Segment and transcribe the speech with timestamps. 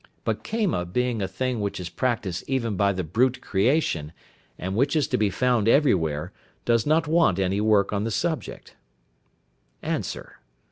[0.23, 4.13] But Kama being a thing which is practised even by the brute creation,
[4.57, 6.31] and which is to be found everywhere,
[6.65, 8.75] does not want any work on the subject.
[9.83, 10.31] _Answer.